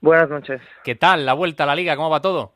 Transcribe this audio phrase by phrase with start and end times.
[0.00, 0.60] Buenas noches.
[0.82, 1.96] ¿Qué tal la vuelta a la liga?
[1.96, 2.54] ¿Cómo va todo?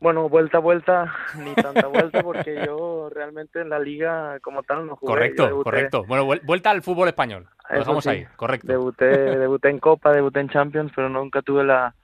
[0.00, 4.96] Bueno, vuelta vuelta, ni tanta vuelta, porque yo realmente en la liga como tal no
[4.96, 5.12] jugué.
[5.12, 6.04] Correcto, correcto.
[6.04, 7.48] Bueno, vuelta al fútbol español.
[7.70, 8.66] Lo dejamos ahí, correcto.
[8.66, 9.06] Debuté,
[9.38, 11.94] debuté en Copa, debuté en Champions, pero nunca tuve la,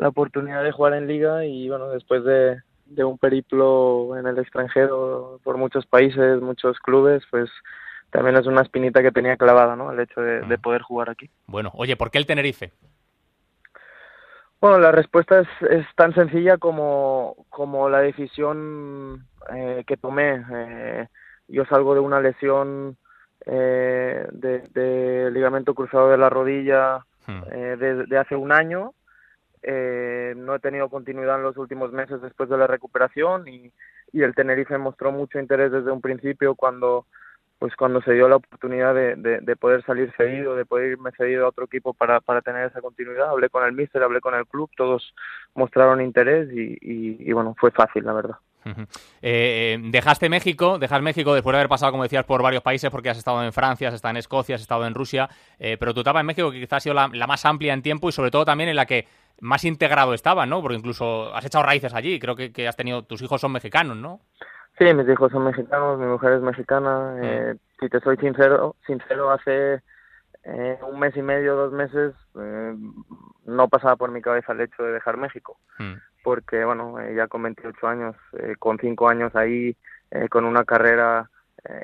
[0.00, 4.38] la oportunidad de jugar en liga y bueno, después de, de un periplo en el
[4.38, 7.50] extranjero por muchos países, muchos clubes, pues
[8.10, 9.90] también es una espinita que tenía clavada, ¿no?
[9.90, 11.28] El hecho de, de poder jugar aquí.
[11.46, 12.72] Bueno, oye, ¿por qué el Tenerife?
[14.62, 20.40] Bueno, la respuesta es, es tan sencilla como, como la decisión eh, que tomé.
[20.52, 21.08] Eh,
[21.48, 22.96] yo salgo de una lesión
[23.44, 27.42] eh, de, de, ligamento cruzado de la rodilla hmm.
[27.50, 28.94] eh, de, de, hace un año.
[29.64, 33.72] Eh, no he tenido continuidad en los últimos meses después de la recuperación y,
[34.12, 37.06] y el Tenerife mostró mucho interés desde un principio cuando
[37.62, 41.12] pues cuando se dio la oportunidad de, de, de, poder salir cedido, de poder irme
[41.12, 44.34] cedido a otro equipo para, para tener esa continuidad, hablé con el míster, hablé con
[44.34, 45.14] el club, todos
[45.54, 48.36] mostraron interés y, y, bueno, fue fácil, la verdad.
[49.22, 53.10] Eh, dejaste México, dejas México después de haber pasado, como decías, por varios países, porque
[53.10, 56.00] has estado en Francia, has estado en Escocia, has estado en Rusia, eh, pero tu
[56.00, 58.32] etapa en México que quizás ha sido la, la, más amplia en tiempo y sobre
[58.32, 59.06] todo también en la que
[59.40, 60.60] más integrado estaba, ¿no?
[60.62, 63.96] Porque incluso has echado raíces allí, creo que, que has tenido, tus hijos son mexicanos,
[63.96, 64.20] ¿no?
[64.82, 67.14] Sí, mis hijos son mexicanos, mi mujer es mexicana.
[67.16, 67.20] Mm.
[67.22, 69.80] Eh, si te soy sincero, sincero hace
[70.42, 72.74] eh, un mes y medio, dos meses, eh,
[73.44, 75.56] no pasaba por mi cabeza el hecho de dejar México.
[75.78, 75.92] Mm.
[76.24, 78.16] Porque, bueno, eh, ya con 28 años,
[78.58, 79.76] con 5 años ahí,
[80.30, 81.30] con una carrera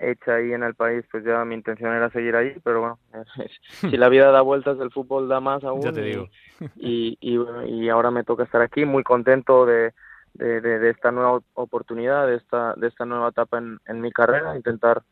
[0.00, 2.98] hecha ahí en el país, pues ya mi intención era seguir ahí, pero bueno,
[3.68, 5.82] si la vida da vueltas, el fútbol da más aún.
[5.82, 6.28] Ya te digo.
[6.76, 9.92] Y, y, y, y ahora me toca estar aquí, muy contento de,
[10.38, 14.56] de, de, esta nueva oportunidad, de esta, de esta nueva etapa en, en mi carrera,
[14.56, 15.02] intentar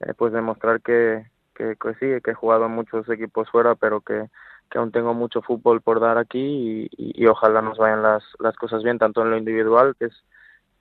[0.00, 4.00] eh, pues demostrar que, que, que, sí, que he jugado en muchos equipos fuera, pero
[4.00, 4.28] que,
[4.70, 8.56] que aún tengo mucho fútbol por dar aquí y, y, ojalá nos vayan las, las
[8.56, 10.24] cosas bien, tanto en lo individual, que es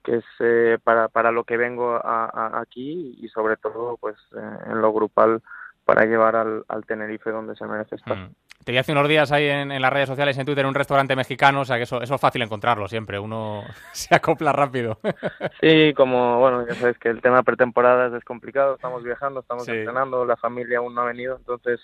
[0.03, 4.57] que es eh, para, para lo que vengo a aquí y sobre todo pues eh,
[4.67, 5.41] en lo grupal
[5.83, 8.15] para llevar al, al Tenerife donde se merece estar.
[8.15, 8.29] Mm.
[8.63, 11.15] Te vi hace unos días ahí en, en, las redes sociales, en Twitter, un restaurante
[11.15, 14.99] mexicano, o sea que eso, eso es fácil encontrarlo siempre, uno se acopla rápido.
[15.61, 19.71] Sí, como, bueno, ya sabes que el tema pretemporadas es complicado, estamos viajando, estamos sí.
[19.71, 21.79] entrenando, la familia aún no ha venido, entonces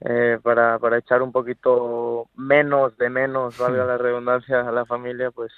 [0.00, 5.30] eh, para, para echar un poquito menos de menos, valga la redundancia, a la familia,
[5.30, 5.52] pues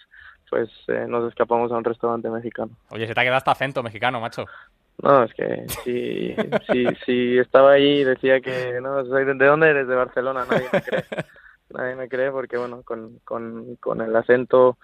[0.50, 2.72] pues eh, nos escapamos a un restaurante mexicano.
[2.91, 4.47] Oye, se te ha quedado hasta acento mexicano, macho.
[4.98, 6.34] No, es que si,
[6.70, 9.88] si, si estaba ahí y decía que, no, soy de, ¿de dónde eres?
[9.88, 11.04] De Barcelona, nadie me cree.
[11.70, 14.76] nadie me cree porque, bueno, con, con, con el acento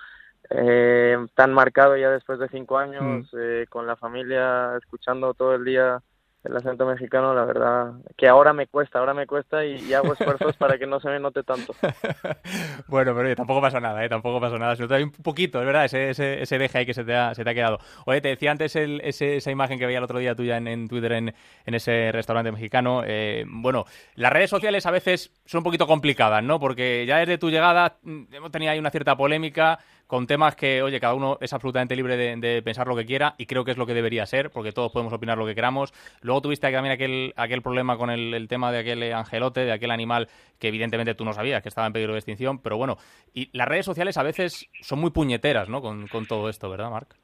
[0.50, 3.36] eh, tan marcado ya después de cinco años, mm.
[3.38, 6.00] eh, con la familia escuchando todo el día
[6.46, 10.56] el acento mexicano, la verdad, que ahora me cuesta, ahora me cuesta y, hago esfuerzos
[10.56, 11.74] para que no se me note tanto.
[12.88, 14.08] bueno, pero tampoco pasa nada, ¿eh?
[14.08, 14.76] Tampoco pasa nada.
[14.76, 17.34] Se nota un poquito, es verdad, ese, ese, ese deje ahí que se te ha,
[17.34, 17.78] se te ha quedado.
[18.04, 20.68] Oye, te decía antes el, ese, esa imagen que veía el otro día tuya en,
[20.68, 23.02] en Twitter en, en, ese restaurante mexicano.
[23.04, 26.60] Eh, bueno, las redes sociales a veces son un poquito complicadas, ¿no?
[26.60, 30.82] Porque ya desde tu llegada mm, hemos tenido ahí una cierta polémica con temas que,
[30.82, 33.72] oye, cada uno es absolutamente libre de, de, pensar lo que quiera y creo que
[33.72, 35.92] es lo que debería ser, porque todos podemos opinar lo que queramos.
[36.22, 39.90] Luego tuviste también aquel, aquel problema con el, el tema de aquel angelote, de aquel
[39.90, 40.28] animal
[40.58, 42.96] que evidentemente tú no sabías que estaba en peligro de extinción, pero bueno,
[43.34, 45.82] y las redes sociales a veces son muy puñeteras, ¿no?
[45.82, 47.14] Con, con todo esto, ¿verdad, Marc?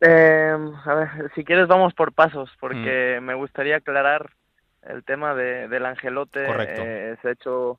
[0.00, 3.24] Eh, a ver, si quieres vamos por pasos, porque mm.
[3.24, 4.30] me gustaría aclarar
[4.82, 6.44] el tema de, del angelote.
[6.44, 6.82] Correcto.
[6.84, 7.78] Eh, se ha hecho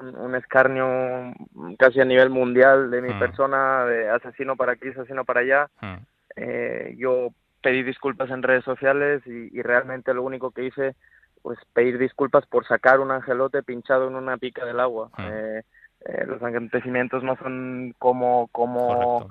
[0.00, 1.32] un, escarnio
[1.78, 3.18] casi a nivel mundial de mi mm.
[3.18, 5.70] persona, de asesino para aquí, asesino para allá.
[5.80, 5.96] Mm.
[6.36, 7.28] Eh, yo
[7.62, 10.94] pedí disculpas en redes sociales y, y, realmente lo único que hice
[11.42, 15.10] pues pedir disculpas por sacar un angelote pinchado en una pica del agua.
[15.18, 15.22] Mm.
[15.30, 15.62] Eh,
[16.06, 19.28] eh, los acontecimientos no son como como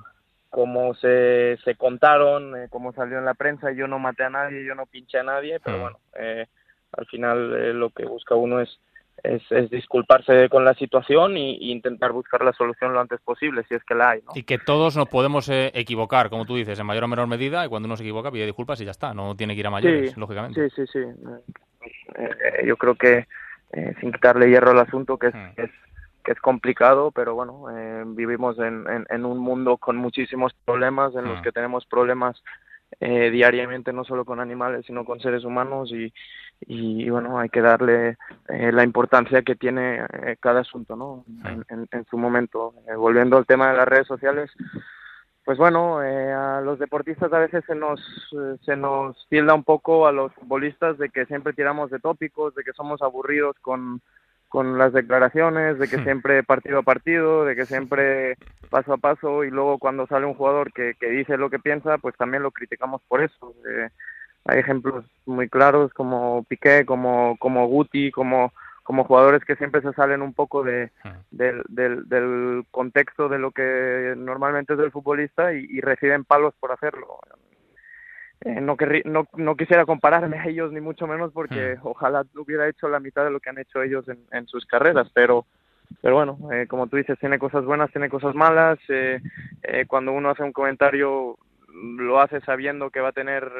[0.50, 4.64] como se, se contaron, eh, como salió en la prensa, yo no maté a nadie,
[4.64, 6.46] yo no pinché a nadie, pero bueno, eh,
[6.92, 8.80] al final lo que busca uno es
[9.22, 13.64] es, es, disculparse con la situación y, y, intentar buscar la solución lo antes posible,
[13.68, 14.20] si es que la hay.
[14.22, 14.32] ¿no?
[14.34, 17.64] Y que todos nos podemos eh, equivocar, como tú dices, en mayor o menor medida,
[17.64, 19.70] y cuando uno se equivoca pide disculpas y ya está, no tiene que ir a
[19.70, 20.70] mayores, sí, lógicamente.
[20.70, 20.98] Sí, sí, sí.
[22.16, 23.26] Eh, yo creo que,
[23.72, 25.52] eh, sin quitarle hierro al asunto, que es, hmm.
[25.56, 25.70] es
[26.24, 31.14] que es complicado, pero bueno, eh, vivimos en, en, en, un mundo con muchísimos problemas,
[31.14, 31.28] en hmm.
[31.28, 32.42] los que tenemos problemas
[32.98, 36.12] eh, diariamente, no solo con animales, sino con seres humanos y,
[36.60, 38.16] y, y bueno, hay que darle
[38.48, 41.24] eh, la importancia que tiene eh, cada asunto, ¿no?
[41.44, 42.74] En, en, en su momento.
[42.88, 44.50] Eh, volviendo al tema de las redes sociales,
[45.44, 48.00] pues bueno, eh, a los deportistas a veces se nos,
[48.32, 52.54] eh, se nos tilda un poco a los futbolistas de que siempre tiramos de tópicos,
[52.54, 54.00] de que somos aburridos con,
[54.48, 56.04] con las declaraciones, de que hmm.
[56.04, 58.36] siempre partido a partido, de que siempre
[58.68, 61.98] paso a paso y luego cuando sale un jugador que, que dice lo que piensa,
[61.98, 63.54] pues también lo criticamos por eso.
[63.68, 63.88] Eh,
[64.44, 68.52] hay ejemplos muy claros como Piqué, como, como Guti, como,
[68.82, 71.08] como jugadores que siempre se salen un poco de, hmm.
[71.30, 76.54] del, del, del, contexto de lo que normalmente es el futbolista y, y reciben palos
[76.58, 77.18] por hacerlo.
[78.42, 81.86] Eh, no, no, no, quisiera compararme a ellos ni mucho menos porque hmm.
[81.86, 85.10] ojalá hubiera hecho la mitad de lo que han hecho ellos en, en sus carreras,
[85.14, 85.46] pero
[86.02, 88.78] pero bueno, eh, como tú dices, tiene cosas buenas, tiene cosas malas.
[88.88, 89.20] Eh,
[89.62, 91.36] eh, cuando uno hace un comentario,
[91.68, 93.50] lo hace sabiendo que va a tener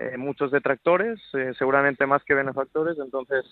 [0.00, 1.20] eh, muchos detractores,
[1.58, 3.44] seguramente más que benefactores, entonces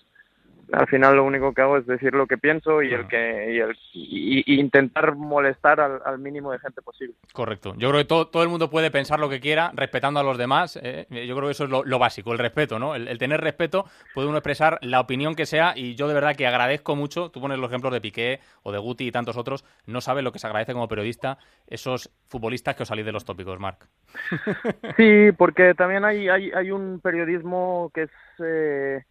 [0.72, 3.58] al final lo único que hago es decir lo que pienso y el que y,
[3.58, 7.14] el, y, intentar molestar al, mínimo de gente posible.
[7.32, 7.74] Correcto.
[7.76, 10.36] Yo creo que todo, todo el mundo puede pensar lo que quiera, respetando a los
[10.36, 10.78] demás.
[10.82, 12.94] Eh, yo creo que eso es lo, básico, el respeto, ¿no?
[12.94, 16.46] El, tener respeto, puede uno expresar la opinión que sea y yo de verdad que
[16.46, 20.00] agradezco mucho, tú pones los ejemplos de Piqué o de Guti y tantos otros, no
[20.00, 23.58] sabes lo que se agradece como periodista esos futbolistas que os salís de los tópicos,
[23.58, 23.86] Marc.
[24.96, 28.10] Sí, porque también hay, hay, hay un periodismo que es...
[28.40, 29.02] Eh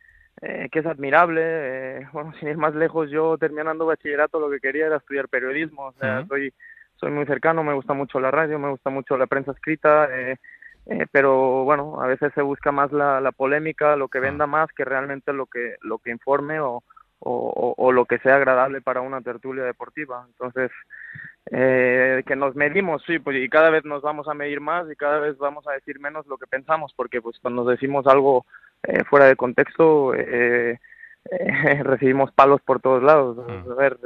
[0.41, 1.41] eh, que es admirable.
[1.43, 5.87] Eh, bueno, sin ir más lejos, yo terminando bachillerato lo que quería era estudiar periodismo.
[5.87, 6.53] O sea, soy,
[6.95, 10.37] soy muy cercano, me gusta mucho la radio, me gusta mucho la prensa escrita, eh,
[10.85, 14.69] eh pero bueno, a veces se busca más la, la polémica, lo que venda más
[14.73, 16.83] que realmente lo que, lo que informe o,
[17.19, 20.25] o, o, lo que sea agradable para una tertulia deportiva.
[20.27, 20.71] Entonces,
[21.51, 24.95] eh, que nos medimos, sí, pues y cada vez nos vamos a medir más y
[24.95, 28.45] cada vez vamos a decir menos lo que pensamos, porque pues cuando decimos algo
[28.83, 30.79] eh, fuera de contexto, eh,
[31.31, 33.37] eh, recibimos palos por todos lados.
[33.37, 33.71] Mm.
[33.71, 33.97] A ver,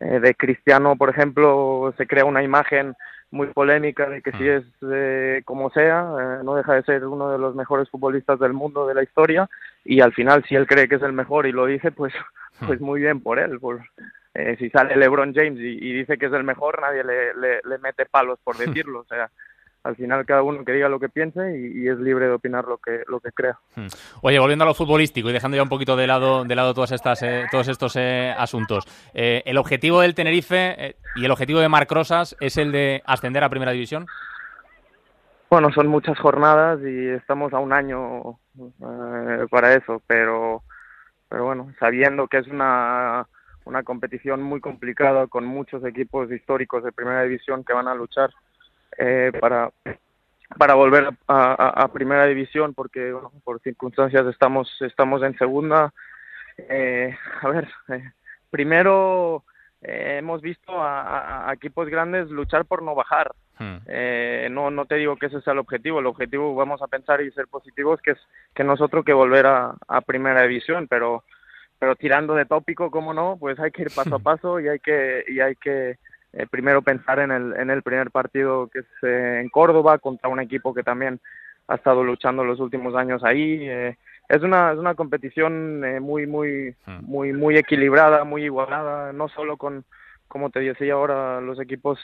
[0.00, 2.94] de Cristiano, por ejemplo, se crea una imagen
[3.30, 4.64] muy polémica de que si es
[5.44, 9.02] como sea, no deja de ser uno de los mejores futbolistas del mundo de la
[9.02, 9.48] historia
[9.84, 12.12] y al final si él cree que es el mejor y lo dice, pues,
[12.66, 13.58] pues muy bien por él.
[13.58, 13.80] Por,
[14.58, 17.78] si sale LeBron James y, y, dice que es el mejor, nadie le, le, le
[17.78, 19.00] mete palos por decirlo.
[19.00, 19.30] O sea,
[19.86, 22.78] al final cada uno que diga lo que piense y, es libre de opinar lo
[22.78, 23.58] que lo que crea.
[23.76, 23.86] Hmm.
[24.22, 26.90] Oye, volviendo a lo futbolístico y dejando ya un poquito de lado de lado todas
[26.92, 28.84] estas eh, todos estos eh, asuntos,
[29.14, 33.44] eh, el objetivo del Tenerife y el objetivo de Marc Rosas es el de ascender
[33.44, 34.06] a Primera División.
[35.48, 38.40] Bueno, son muchas jornadas y estamos a un año
[39.50, 40.62] para eso, pero
[41.28, 43.28] pero bueno, sabiendo que es una
[43.64, 48.30] una competición muy complicada con muchos equipos históricos de Primera División que van a luchar
[48.98, 49.70] eh, para
[50.58, 53.14] para volver a, a, primera división porque
[53.44, 55.92] por circunstancias estamos estamos en segunda.
[56.56, 58.12] Eh, a ver eh,
[58.50, 59.44] primero
[59.82, 63.32] eh, hemos visto a, a, equipos grandes luchar por no bajar.
[63.58, 63.78] Hmm.
[63.86, 65.98] eh, no no te digo que ese sea el objetivo.
[65.98, 68.18] El objetivo vamos a pensar y ser positivos que es
[68.54, 71.24] que nosotros que volver a, a primera división pero
[71.78, 74.78] pero tirando de tópico como no pues hay que ir paso a paso y hay
[74.78, 75.98] que y hay que
[76.38, 80.28] eh, primero pensar en el, en el primer partido que es eh, en Córdoba contra
[80.28, 81.18] un equipo que también
[81.66, 83.58] ha estado luchando los últimos años ahí.
[83.62, 83.96] Eh,
[84.28, 86.98] es una es una competición muy muy hmm.
[87.00, 89.84] muy muy equilibrada, muy igualada, no solo con
[90.28, 91.98] como te decía ahora los equipos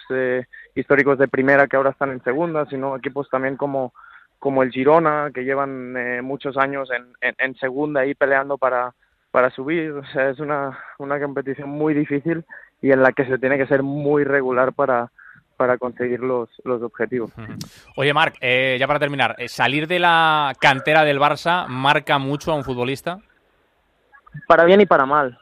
[0.75, 3.93] históricos de primera que ahora están en segunda, sino equipos también como
[4.38, 8.94] como el Girona que llevan muchos años en, en, en segunda ahí peleando para
[9.31, 9.90] para subir.
[9.90, 12.44] O sea, es una, una competición muy difícil
[12.82, 15.11] y en la que se tiene que ser muy regular para,
[15.57, 17.30] para conseguir los, los objetivos.
[17.97, 22.52] Oye, Marc, eh, ya para terminar, eh, ¿salir de la cantera del Barça marca mucho
[22.52, 23.21] a un futbolista?
[24.49, 25.38] Para bien y para mal.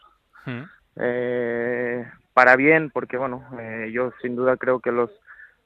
[0.96, 5.10] eh, para bien, porque bueno, eh, yo sin duda creo que los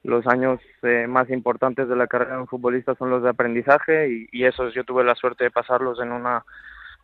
[0.04, 4.10] los años eh, más importantes de la carrera de un futbolista son los de aprendizaje
[4.10, 6.44] y, y esos yo tuve la suerte de pasarlos en una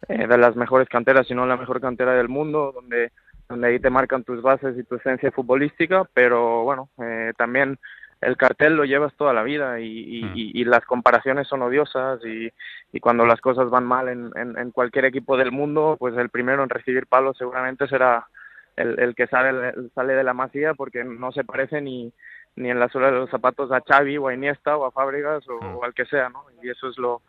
[0.06, 3.10] eh, de las mejores canteras, si no la mejor cantera del mundo, donde,
[3.50, 7.78] donde ahí te marcan tus bases y tu esencia futbolística, pero bueno, eh, también
[8.20, 10.36] el cartel lo llevas toda la vida y, mm.
[10.36, 12.50] y, y, las comparaciones son odiosas y,
[12.92, 16.28] y cuando las cosas van mal en, en, en, cualquier equipo del mundo, pues el
[16.28, 18.28] primero en recibir palos seguramente será
[18.76, 22.12] el, el que sale, sale de la masía porque no se parece ni,
[22.56, 25.48] ni en la suela de los zapatos a Xavi o a Iniesta o a Fábregas
[25.48, 25.76] o, mm.
[25.76, 26.44] o al que sea, ¿no?
[26.62, 27.22] Y eso es lo,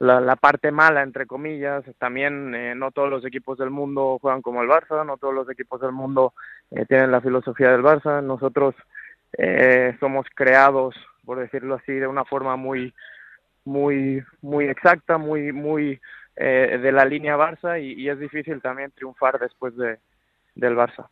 [0.00, 4.42] la, la parte mala, entre comillas, también eh, no todos los equipos del mundo juegan
[4.42, 6.34] como el Barça, no todos los equipos del mundo
[6.70, 8.74] eh, tienen la filosofía del Barça, nosotros
[9.36, 12.94] eh, somos creados, por decirlo así, de una forma muy,
[13.64, 16.00] muy, muy exacta, muy, muy
[16.36, 19.98] eh, de la línea Barça y, es difícil también triunfar después de,
[20.54, 21.08] del Barça.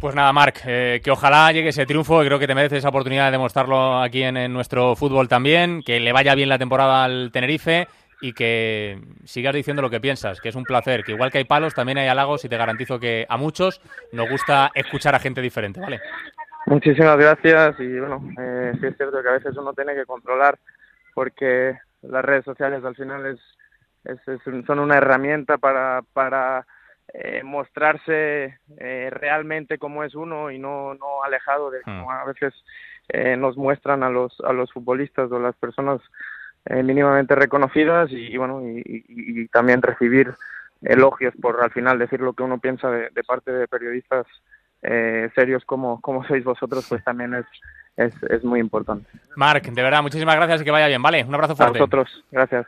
[0.00, 3.26] Pues nada, Marc, eh, que ojalá llegue ese triunfo, creo que te mereces esa oportunidad
[3.26, 7.30] de demostrarlo aquí en, en, nuestro fútbol también, que le vaya bien la temporada al
[7.32, 7.88] Tenerife
[8.24, 11.44] y que sigas diciendo lo que piensas, que es un placer, que igual que hay
[11.44, 15.42] palos, también hay halagos y te garantizo que a muchos nos gusta escuchar a gente
[15.42, 16.00] diferente, ¿vale?
[16.64, 20.58] Muchísimas gracias y bueno, eh, sí es cierto que a veces uno tiene que controlar
[21.12, 23.40] porque las redes sociales al final es,
[24.04, 24.18] es,
[24.66, 26.66] son una herramienta para, para
[27.12, 32.10] eh, mostrarse eh, realmente como es uno y no, no alejado de como hmm.
[32.10, 32.54] a veces
[33.10, 36.00] eh, nos muestran a los, a los futbolistas o las personas
[36.66, 40.34] eh, mínimamente reconocidas y, bueno y, también recibir
[40.82, 44.26] elogios por al final decir lo que uno piensa de, parte de periodistas
[44.82, 47.46] eh, serios como, como sois vosotros pues también es,
[47.96, 49.08] es, es muy importante.
[49.36, 51.24] Marc, de verdad, muchísimas gracias y que vaya bien, ¿vale?
[51.24, 51.78] Un abrazo fuerte.
[51.78, 52.66] A vosotros, gracias.